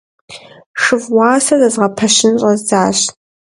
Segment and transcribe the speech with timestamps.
[0.81, 2.99] ШыфӀ уасэ зэзгъэпэщын щӀэздзащ.